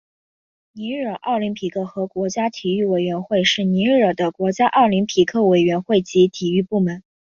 [0.71, 7.03] 尼日尔奥林匹克和国家体育委员会是尼日尔的国家奥林匹克委员会及体育部门。